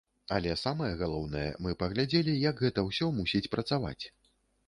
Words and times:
Але 0.35 0.53
самае 0.59 0.87
галоўнае, 1.01 1.43
мы 1.65 1.75
паглядзелі, 1.83 2.33
як 2.49 2.63
гэта 2.65 2.87
ўсё 2.89 3.05
мусіць 3.21 3.45
працаваць. 3.57 4.01